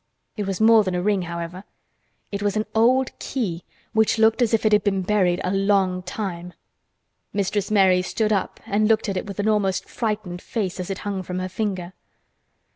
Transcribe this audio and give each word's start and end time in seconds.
It 0.35 0.47
was 0.47 0.59
more 0.59 0.83
than 0.83 0.95
a 0.95 1.01
ring, 1.03 1.21
however; 1.21 1.63
it 2.31 2.41
was 2.41 2.57
an 2.57 2.65
old 2.73 3.11
key 3.19 3.63
which 3.93 4.17
looked 4.17 4.41
as 4.41 4.51
if 4.51 4.65
it 4.65 4.71
had 4.71 4.83
been 4.83 5.03
buried 5.03 5.39
a 5.43 5.53
long 5.53 6.01
time. 6.01 6.53
Mistress 7.33 7.69
Mary 7.69 8.01
stood 8.01 8.33
up 8.33 8.59
and 8.65 8.87
looked 8.87 9.09
at 9.09 9.17
it 9.17 9.27
with 9.27 9.37
an 9.37 9.47
almost 9.47 9.85
frightened 9.87 10.41
face 10.41 10.79
as 10.79 10.89
it 10.89 10.97
hung 11.05 11.21
from 11.21 11.37
her 11.37 11.47
finger. 11.49 11.93